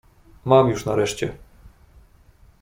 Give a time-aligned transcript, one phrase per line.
[0.45, 1.33] "Mam już nareszcie."